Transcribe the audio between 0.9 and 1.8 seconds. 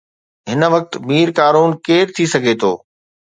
مير ڪارون